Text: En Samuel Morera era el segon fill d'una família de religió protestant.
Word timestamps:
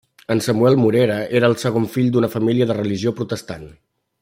En 0.35 0.39
Samuel 0.45 0.77
Morera 0.83 1.17
era 1.41 1.51
el 1.53 1.57
segon 1.65 1.85
fill 1.97 2.09
d'una 2.15 2.31
família 2.37 2.69
de 2.73 2.79
religió 2.79 3.15
protestant. 3.21 3.71